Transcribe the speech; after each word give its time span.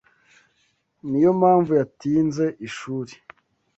Niyo 1.07 1.31
mpamvu 1.39 1.71
yatinze 1.79 2.45
ishuri. 2.67 3.13